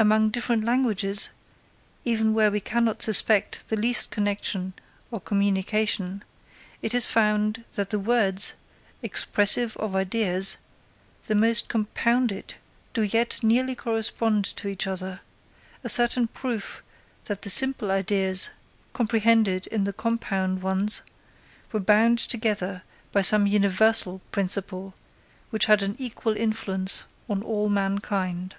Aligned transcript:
Among 0.00 0.30
different 0.30 0.62
languages, 0.64 1.30
even 2.04 2.32
where 2.32 2.52
we 2.52 2.60
cannot 2.60 3.02
suspect 3.02 3.66
the 3.66 3.76
least 3.76 4.12
connexion 4.12 4.74
or 5.10 5.20
communication, 5.20 6.22
it 6.82 6.94
is 6.94 7.04
found, 7.04 7.64
that 7.72 7.90
the 7.90 7.98
words, 7.98 8.54
expressive 9.02 9.76
of 9.78 9.96
ideas, 9.96 10.56
the 11.26 11.34
most 11.34 11.68
compounded, 11.68 12.54
do 12.94 13.02
yet 13.02 13.40
nearly 13.42 13.74
correspond 13.74 14.44
to 14.44 14.68
each 14.68 14.86
other: 14.86 15.20
a 15.82 15.88
certain 15.88 16.28
proof 16.28 16.80
that 17.24 17.42
the 17.42 17.50
simple 17.50 17.90
ideas, 17.90 18.50
comprehended 18.92 19.66
in 19.66 19.82
the 19.82 19.92
compound 19.92 20.62
ones, 20.62 21.02
were 21.72 21.80
bound 21.80 22.20
together 22.20 22.84
by 23.10 23.22
some 23.22 23.48
universal 23.48 24.20
principle, 24.30 24.94
which 25.50 25.64
had 25.66 25.82
an 25.82 25.96
equal 25.98 26.36
influence 26.36 27.02
on 27.28 27.42
all 27.42 27.68
mankind. 27.68 28.54